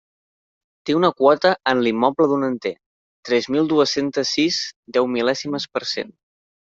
[0.89, 2.71] Té una quota en l'immoble d'un enter,
[3.29, 4.57] tres mil dues-centes sis
[4.97, 6.11] deumil·lèsimes per cent.